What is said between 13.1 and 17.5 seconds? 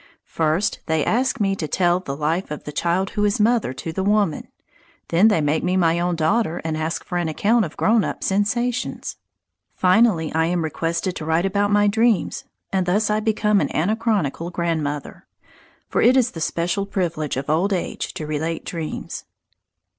I become an anachronical grandmother; for it is the special privilege of